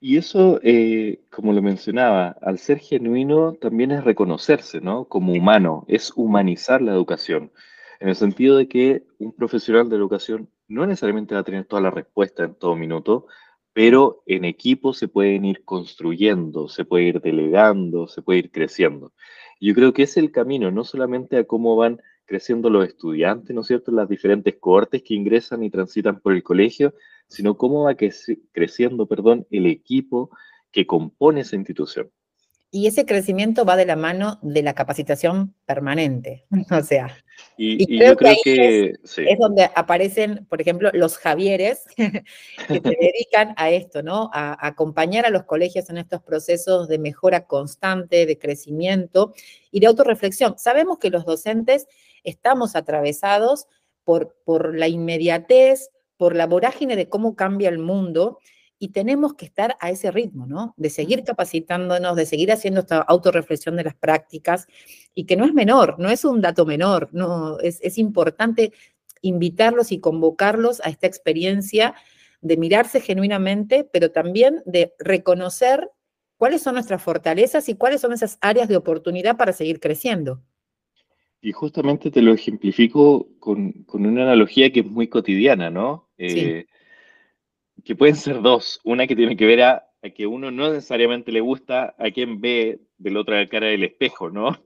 [0.00, 5.06] Y eso, eh, como lo mencionaba, al ser genuino también es reconocerse, ¿no?
[5.06, 7.52] Como humano, es humanizar la educación,
[8.00, 11.82] en el sentido de que un profesional de educación no necesariamente va a tener toda
[11.82, 13.26] la respuesta en todo minuto,
[13.72, 19.12] pero en equipo se pueden ir construyendo, se puede ir delegando, se puede ir creciendo.
[19.60, 23.60] Yo creo que es el camino, no solamente a cómo van creciendo los estudiantes, ¿no
[23.60, 26.94] es cierto?, las diferentes cohortes que ingresan y transitan por el colegio,
[27.28, 27.96] sino cómo va
[28.52, 30.30] creciendo, perdón, el equipo
[30.72, 32.10] que compone esa institución.
[32.72, 37.16] Y ese crecimiento va de la mano de la capacitación permanente, o sea.
[37.56, 42.22] Y, yo creo que, es, donde aparecen, por ejemplo, los Javieres que
[42.68, 44.30] se dedican a esto, ¿no?
[44.32, 49.34] A, acompañar a los colegios en estos procesos de mejora constante, de crecimiento
[49.72, 50.58] y de autorreflexión.
[50.58, 51.88] Sabemos que los docentes
[52.22, 53.66] estamos atravesados
[54.04, 58.38] por, por la inmediatez, por la vorágine de cómo cambia el mundo
[58.82, 60.72] y tenemos que estar a ese ritmo, ¿no?
[60.78, 64.66] De seguir capacitándonos, de seguir haciendo esta autorreflexión de las prácticas
[65.14, 68.72] y que no es menor, no es un dato menor, no, es, es importante
[69.20, 71.94] invitarlos y convocarlos a esta experiencia
[72.40, 75.90] de mirarse genuinamente, pero también de reconocer
[76.38, 80.42] cuáles son nuestras fortalezas y cuáles son esas áreas de oportunidad para seguir creciendo.
[81.42, 86.08] Y justamente te lo ejemplifico con, con una analogía que es muy cotidiana, ¿no?
[86.16, 86.64] Eh,
[87.84, 88.80] que pueden ser dos.
[88.84, 92.80] Una que tiene que ver a, que uno no necesariamente le gusta a quien ve
[92.98, 94.56] del otro la cara del espejo, ¿no?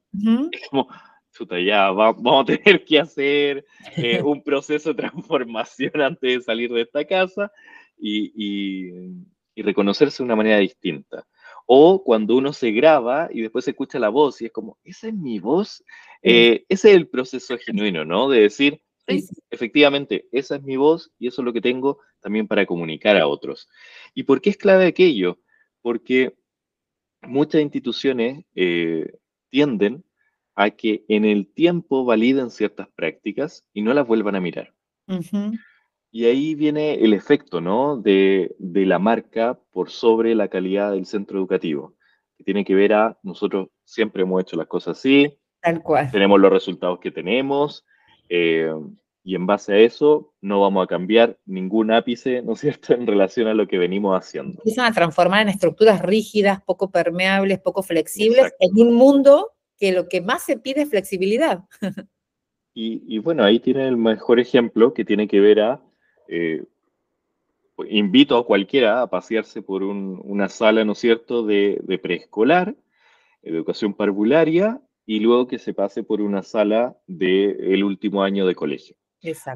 [0.53, 0.89] Es como,
[1.33, 3.65] chuta, ya, vamos a tener que hacer
[3.97, 7.51] eh, un proceso de transformación antes de salir de esta casa
[7.99, 9.25] y, y,
[9.55, 11.27] y reconocerse de una manera distinta.
[11.67, 15.09] O cuando uno se graba y después se escucha la voz y es como, ¿esa
[15.09, 15.83] es mi voz?
[16.23, 18.29] Eh, ese es el proceso genuino, ¿no?
[18.29, 22.47] De decir, sí, efectivamente, esa es mi voz y eso es lo que tengo también
[22.47, 23.69] para comunicar a otros.
[24.15, 25.39] ¿Y por qué es clave aquello?
[25.83, 26.35] Porque
[27.23, 29.19] muchas instituciones eh,
[29.51, 30.05] tienden
[30.55, 34.73] a que en el tiempo validen ciertas prácticas y no las vuelvan a mirar.
[36.11, 37.97] Y ahí viene el efecto, ¿no?
[37.97, 41.95] De, la marca por sobre la calidad del centro educativo,
[42.37, 46.11] que tiene que ver a nosotros siempre hemos hecho las cosas así, Tal cual.
[46.11, 47.85] tenemos los resultados que tenemos,
[48.29, 48.73] eh,
[49.23, 53.07] y en base a eso no vamos a cambiar ningún ápice, ¿no es cierto?, en
[53.07, 54.59] relación a lo que venimos haciendo.
[54.59, 60.09] Empiezan a transformar en estructuras rígidas, poco permeables, poco flexibles, en un mundo que lo
[60.09, 61.65] que más se pide es flexibilidad.
[62.77, 65.81] Y, y bueno, ahí tiene el mejor ejemplo que tiene que ver a
[66.27, 66.65] eh,
[67.89, 72.75] invito a cualquiera a pasearse por una sala, ¿no es cierto?, de, preescolar,
[73.43, 78.97] educación parvularia, y luego que se pase por una sala del último año de colegio.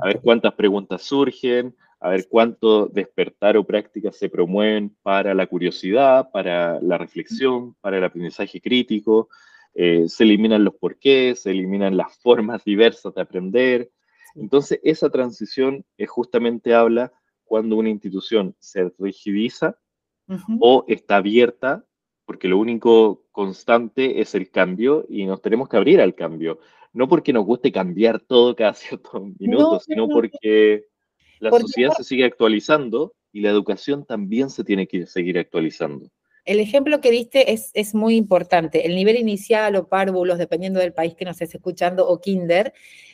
[0.03, 5.47] A ver cuántas preguntas surgen, a ver cuánto despertar o prácticas se promueven para la
[5.47, 9.29] curiosidad, para la reflexión, para el aprendizaje crítico.
[9.75, 13.91] Eh, se eliminan los porqués, se eliminan las formas diversas de aprender,
[14.35, 17.13] entonces, esa transición justamente habla
[17.45, 19.79] cuando una institución se rigidiza
[20.61, 21.85] o está abierta,
[22.29, 26.59] porque lo único constante es el cambio y nos tenemos que abrir al cambio.
[26.93, 30.85] No porque nos guste cambiar todo cada ciertos minutos, sino porque
[31.41, 36.11] la sociedad se sigue actualizando y la educación también se tiene que seguir actualizando.
[36.49, 38.87] El ejemplo que diste es, es, muy importante.
[38.87, 42.73] El nivel inicial o párvulos, dependiendo del país que nos estés escuchando, o kinder,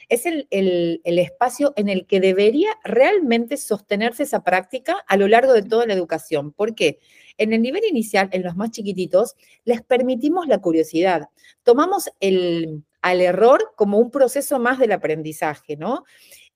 [0.09, 5.63] es el, espacio en el que debería realmente sostenerse esa práctica a lo largo de
[5.63, 6.53] toda la educación.
[6.53, 7.01] ¿Por qué?
[7.37, 11.23] En el nivel inicial, en los más chiquititos, les permitimos la curiosidad.
[11.65, 16.05] Tomamos el, al error como un proceso más del aprendizaje, ¿no?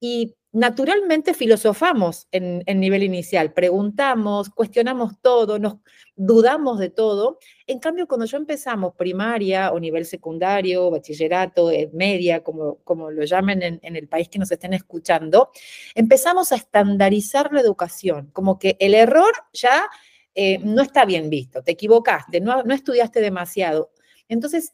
[0.00, 5.76] Y naturalmente filosofamos en, nivel inicial, preguntamos, cuestionamos todo, nos
[6.16, 7.38] dudamos de todo.
[7.66, 13.24] En cambio, cuando ya empezamos primaria o nivel secundario, bachillerato, eh, media, como, como lo
[13.24, 15.50] llamen en, el país que nos estén escuchando,
[15.94, 19.88] empezamos a estandarizar la educación, como que el error ya
[20.34, 23.90] eh, no está bien visto, te equivocaste, no, no estudiaste demasiado.
[24.28, 24.72] Entonces,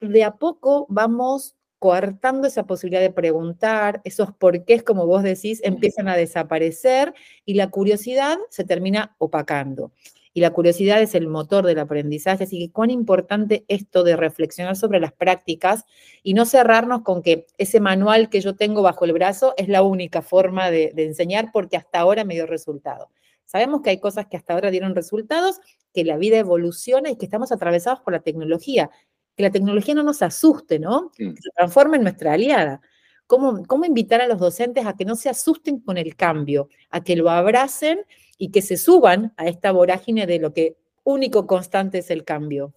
[0.00, 6.06] de a poco vamos coartando esa posibilidad de preguntar, esos porqués, como vos decís, empiezan
[6.06, 7.12] a desaparecer
[7.44, 9.90] y la curiosidad se termina opacando.
[10.32, 14.76] Y la curiosidad es el motor del aprendizaje, así que cuán importante esto de reflexionar
[14.76, 15.84] sobre las prácticas
[16.22, 19.82] y no cerrarnos con que ese manual que yo tengo bajo el brazo es la
[19.82, 23.08] única forma de, de enseñar porque hasta ahora me dio resultado.
[23.44, 25.58] Sabemos que hay cosas que hasta ahora dieron resultados,
[25.92, 28.88] que la vida evoluciona y que estamos atravesados por la tecnología
[29.36, 31.10] que la tecnología no nos asuste, ¿no?
[31.16, 32.80] Que se transforme en nuestra aliada.
[33.26, 37.02] ¿Cómo, ¿Cómo invitar a los docentes a que no se asusten con el cambio, a
[37.02, 38.00] que lo abracen
[38.36, 42.74] y que se suban a esta vorágine de lo que único constante es el cambio.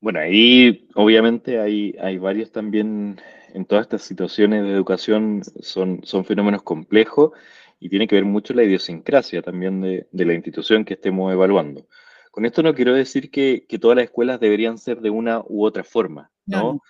[0.00, 3.20] Bueno, ahí obviamente hay, hay varios también,
[3.54, 7.32] en todas estas situaciones de educación son, son fenómenos complejos
[7.80, 11.86] y tiene que ver mucho la idiosincrasia también de, la institución que estemos evaluando.
[12.34, 15.84] Con esto no quiero decir que, todas las escuelas deberían ser de una u otra
[15.84, 16.82] forma, ¿no?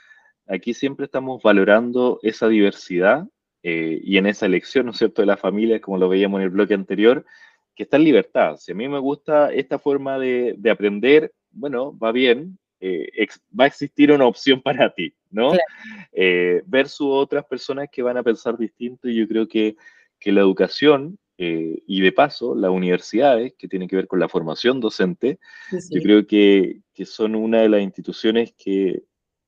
[0.47, 3.29] Aquí siempre estamos valorando esa diversidad
[3.63, 6.45] eh, y en esa elección, ¿no es cierto?, de la familia, como lo veíamos en
[6.45, 7.27] el bloque anterior,
[7.77, 8.57] que está en libertad.
[8.57, 13.27] Si a mí me gusta esta forma de, aprender, bueno, va bien, eh,
[13.61, 15.53] va a existir una opción para ti, ¿no?
[16.13, 19.77] Eh, versus otras personas que van a pensar distinto y yo creo que,
[20.19, 24.81] que la educación y de paso las universidades, que tienen que ver con la formación
[24.81, 25.39] docente,
[25.91, 29.03] yo creo que, que, son una de las instituciones que,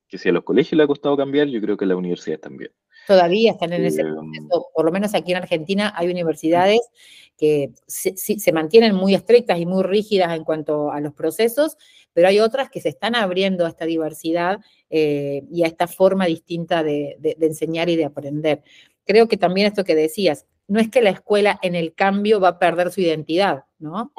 [0.07, 2.41] que si a los colegios le ha costado cambiar, yo creo que a las universidades
[2.41, 2.71] también.
[3.07, 6.81] Todavía están en ese em, proceso, por lo menos aquí en Argentina hay universidades
[7.37, 11.77] que se, mantienen muy estrictas y muy rígidas en cuanto a los procesos,
[12.11, 16.25] pero hay otras que se están abriendo a esta diversidad eh, y a esta forma
[16.25, 18.63] distinta de, enseñar y de aprender.
[19.05, 22.49] Creo que también esto que decías, no es que la escuela en el cambio va
[22.49, 24.11] a perder su identidad, ¿no?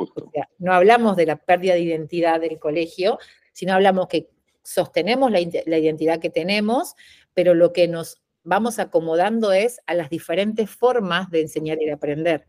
[0.59, 3.19] no hablamos de la pérdida de identidad del colegio,
[3.53, 4.29] sino hablamos que
[4.63, 6.95] sostenemos la, identidad que tenemos,
[7.35, 11.93] pero lo que nos vamos acomodando es a las diferentes formas de enseñar y de
[11.93, 12.47] aprender.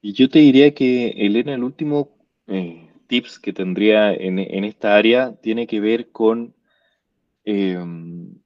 [0.00, 5.34] Y yo te diría que, Elena, el último eh, tips que tendría en, esta área
[5.40, 6.54] tiene que ver con
[7.44, 8.41] em,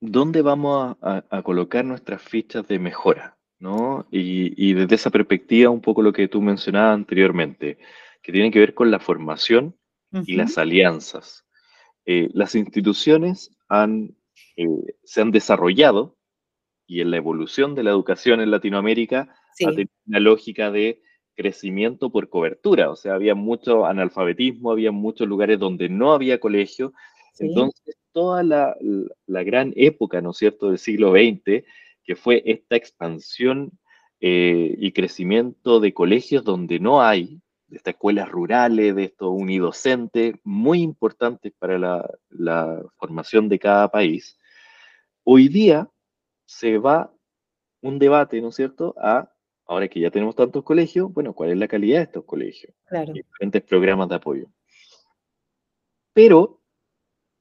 [0.00, 4.06] dónde vamos a, colocar nuestras fichas de mejora, ¿no?
[4.10, 7.78] Y, desde esa perspectiva, un poco lo que tú mencionabas anteriormente,
[8.22, 9.76] que tiene que ver con la formación
[10.24, 11.44] y las alianzas.
[12.06, 14.16] Eh, las instituciones han,
[14.56, 14.66] eh,
[15.04, 16.16] se han desarrollado
[16.86, 19.34] y en la evolución de la educación en Latinoamérica
[19.66, 21.02] ha tenido una lógica de
[21.36, 26.92] crecimiento por cobertura, o sea, había mucho analfabetismo, había muchos lugares donde no había colegio,
[27.38, 28.76] entonces toda la,
[29.28, 31.64] la, gran época, ¿no es cierto?, del siglo XX,
[32.02, 33.70] que fue esta expansión
[34.18, 40.34] eh, y crecimiento de colegios donde no hay, de estas escuelas rurales, de estos unidocentes,
[40.42, 44.36] muy importantes para la, formación de cada país,
[45.22, 45.88] hoy día
[46.44, 47.14] se va
[47.82, 49.32] un debate, ¿no es cierto?, a,
[49.64, 52.74] ahora que ya tenemos tantos colegios, bueno, ¿cuál es la calidad de estos colegios?
[52.88, 53.12] Claro.
[53.12, 54.48] Diferentes programas de apoyo.
[56.12, 56.57] Pero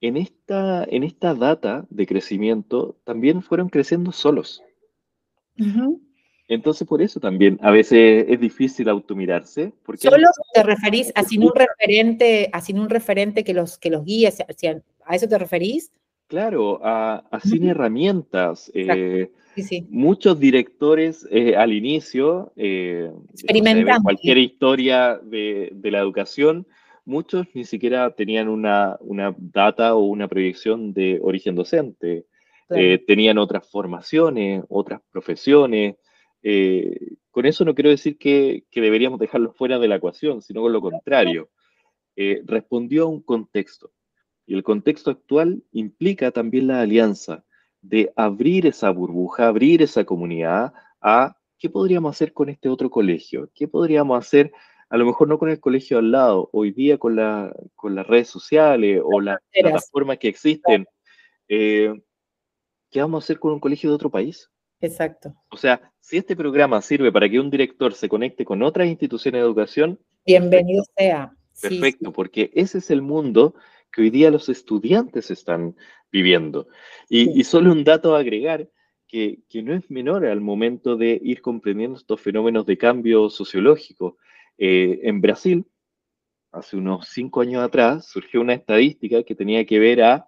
[0.01, 4.61] en esta, en esta data de crecimiento también fueron creciendo solos.
[6.47, 9.73] Entonces, por eso también a veces es difícil automirarse.
[9.83, 13.89] Porque ¿Solo te referís a sin un referente, a sin un referente que los, que
[13.89, 14.31] los guíe?
[15.05, 15.91] ¿A eso te referís?
[16.27, 18.69] Claro, a, sin herramientas.
[18.73, 19.31] Eh,
[19.89, 23.11] muchos directores eh, al inicio, eh,
[24.03, 26.67] cualquier historia de, la educación,
[27.07, 28.97] muchos ni siquiera tenían una,
[29.37, 32.25] data o una proyección de origen docente.
[33.07, 35.95] tenían otras formaciones, otras profesiones,
[36.43, 40.73] eh, con eso no quiero decir que, deberíamos dejarlo fuera de la ecuación, sino con
[40.73, 41.49] lo contrario.
[42.15, 43.91] Eh, respondió a un contexto.
[44.45, 47.43] Y el contexto actual implica también la alianza
[47.81, 53.51] de abrir esa burbuja, abrir esa comunidad a qué podríamos hacer con este otro colegio,
[53.53, 54.51] qué podríamos hacer,
[54.89, 58.07] a lo mejor no con el colegio al lado, hoy día con, la, con las
[58.07, 60.85] redes sociales o las plataformas que existen.
[61.47, 61.93] Eh,
[62.89, 64.49] ¿Qué vamos a hacer con un colegio de otro país?
[64.79, 65.33] Exacto.
[65.49, 69.39] O sea, si este programa sirve para que un director se conecte con otras instituciones
[69.39, 71.33] de educación, bienvenido sea.
[71.61, 73.55] Perfecto, porque ese es el mundo
[73.91, 75.75] que hoy día los estudiantes están
[76.11, 76.67] viviendo.
[77.09, 78.69] Y, solo un dato a agregar,
[79.07, 84.17] que, no es menor al momento de ir comprendiendo estos fenómenos de cambio sociológico.
[84.57, 85.65] Eh, en Brasil,
[86.51, 90.27] hace unos cinco años atrás, surgió una estadística que tenía que ver a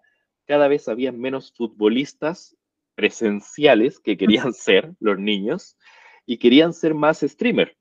[0.50, 2.58] cada vez había menos futbolistas
[2.96, 5.78] presenciales que querían ser los niños
[6.26, 7.78] y querían ser más streamer.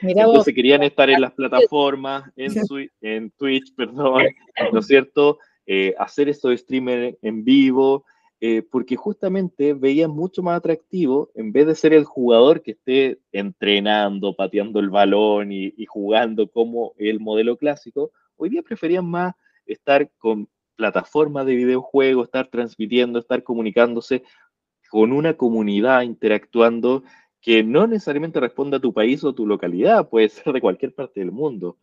[0.00, 2.52] Entonces querían estar en las plataformas, en,
[3.00, 4.22] en Twitch, perdón,
[4.72, 5.38] ¿no es cierto?
[5.66, 8.04] Eh, hacer esto de streamer en vivo,
[8.40, 13.18] eh, porque justamente veían mucho más atractivo, en vez de ser el jugador que esté
[13.32, 19.34] entrenando, pateando el balón y, y jugando como el modelo clásico, hoy día preferían más
[19.64, 24.22] estar con plataformas de videojuegos, estar transmitiendo, estar comunicándose,
[24.90, 27.02] con una comunidad interactuando
[27.40, 31.20] que no necesariamente responde a tu país o tu localidad, puede ser de cualquier parte
[31.20, 31.78] del mundo.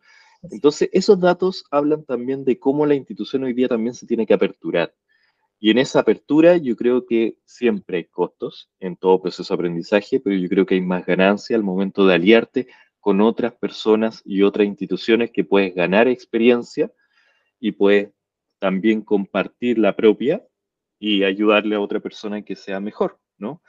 [0.50, 4.34] Entonces, esos datos hablan también de cómo la institución hoy día también se tiene que
[4.34, 4.94] aperturar.
[5.64, 10.20] Y en esa apertura yo creo que siempre hay costos en todo proceso de aprendizaje,
[10.20, 12.68] pero yo creo que hay más ganancia al momento de aliarte
[13.00, 16.92] con otras personas y otras instituciones que puedes ganar experiencia
[17.58, 18.10] y puedes
[18.58, 20.44] también compartir la propia
[20.98, 23.62] y ayudarle a otra persona que sea mejor, ¿no?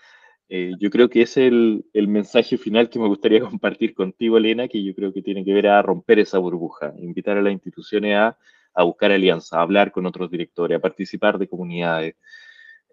[0.49, 4.67] Eh, yo creo que es el, el, mensaje final que me gustaría compartir contigo, Elena,
[4.67, 8.17] que yo creo que tiene que ver a romper esa burbuja, invitar a las instituciones
[8.17, 8.37] a,
[8.75, 12.15] a buscar alianzas, a hablar con otros directores, a participar de comunidades.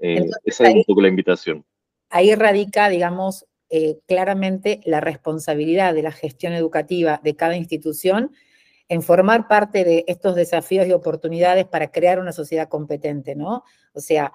[0.01, 1.65] Eh, esa es un poco la invitación.
[2.09, 8.33] Ahí radica, digamos, eh, claramente la responsabilidad de la gestión educativa de cada institución
[8.89, 13.65] en formar parte de estos desafíos y oportunidades para crear una sociedad competente, ¿no?
[13.95, 14.33] O sea,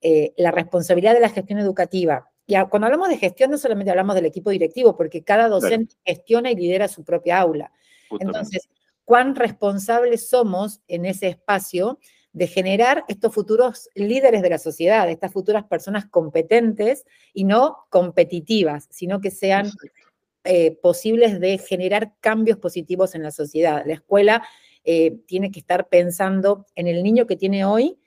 [0.00, 2.30] eh, la responsabilidad de la gestión educativa.
[2.46, 6.50] Y cuando hablamos de gestión, no solamente hablamos del equipo directivo, porque cada docente gestiona
[6.50, 7.70] y lidera su propia aula.
[8.18, 8.70] Entonces,
[9.08, 11.98] ¿cuán responsables somos en ese espacio
[12.34, 18.86] de generar estos futuros líderes de la sociedad, estas futuras personas competentes y no competitivas,
[18.90, 19.70] sino que sean
[20.44, 23.82] eh, posibles de generar cambios positivos en la sociedad.
[23.86, 24.46] La escuela
[24.84, 27.98] eh, tiene que estar pensando en el niño que tiene hoy,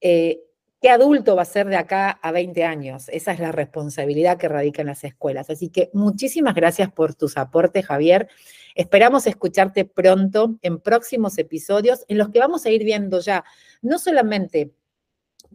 [0.00, 0.40] eh,
[0.86, 3.08] qué adulto va a ser de acá a 20 años.
[3.08, 5.50] Esa es la responsabilidad que radica en las escuelas.
[5.50, 8.28] Así que muchísimas gracias por tus aportes, Javier.
[8.76, 13.42] Esperamos escucharte pronto en próximos episodios en los que vamos a ir viendo ya
[13.82, 14.74] no solamente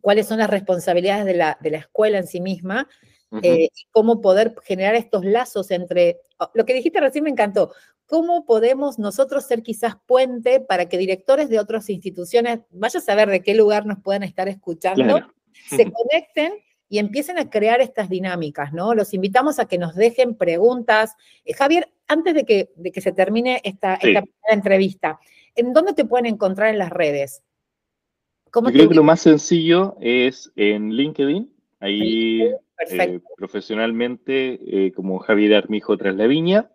[0.02, 2.90] cuáles son las responsabilidades de la, de la escuela en sí misma,
[3.42, 7.72] eh, y cómo poder generar estos lazos entre, oh, lo que dijiste recién me encantó,
[8.12, 13.30] cómo podemos nosotros ser quizás puente para que directores de otras instituciones, vaya a saber
[13.30, 15.22] de qué lugar nos puedan estar escuchando,
[15.70, 16.56] se conecten
[16.90, 18.94] y empiecen a crear estas dinámicas, ¿no?
[18.96, 21.16] Los invitamos a que nos dejen preguntas.
[21.46, 25.18] Eh, Javier, antes de que, de que se termine esta, esta entrevista,
[25.56, 27.44] ¿en dónde te pueden encontrar en las redes?
[28.54, 31.50] Yo creo que lo más sencillo es en LinkedIn,
[31.80, 36.70] ahí eh, profesionalmente eh, como Javier Armijo tras la viña,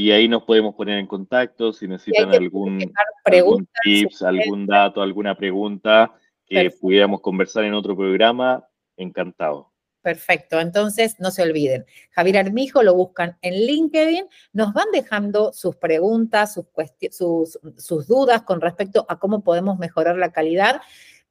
[0.00, 2.78] y ahí nos podemos poner en contacto si necesitan algún,
[3.24, 6.14] algún, tips, algún dato, alguna pregunta
[6.46, 8.64] que pudiéramos conversar en otro programa,
[8.96, 9.72] encantado.
[10.00, 11.84] Perfecto, entonces no se olviden.
[12.12, 16.66] Javier Armijo lo buscan en LinkedIn, nos van dejando sus preguntas, sus,
[17.10, 20.80] sus, sus dudas con respecto a cómo podemos mejorar la calidad,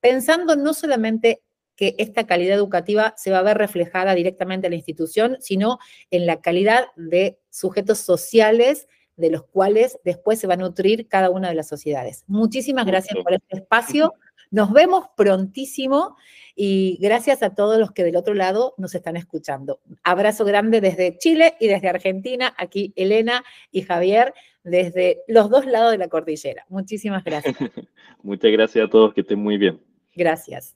[0.01, 1.41] pensando no solamente
[1.77, 5.77] que esta calidad educativa se va a ver reflejada directamente en la institución, sino
[6.11, 11.29] en la calidad de sujetos sociales de los cuales después se va a nutrir cada
[11.29, 12.23] una de las sociedades.
[12.27, 14.13] Muchísimas gracias por este espacio.
[14.49, 16.15] Nos vemos prontísimo
[16.55, 19.81] y gracias a todos los que del otro lado nos están escuchando.
[20.03, 22.53] Abrazo grande desde Chile y desde Argentina.
[22.57, 26.65] Aquí Elena y Javier desde los dos lados de la cordillera.
[26.69, 27.55] Muchísimas gracias.
[28.23, 29.81] Muchas gracias a todos, que estén muy bien.
[30.15, 30.75] Gracias.